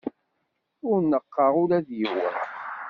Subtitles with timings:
[0.89, 2.33] Ur neɣɣeɣ ula d yiwen.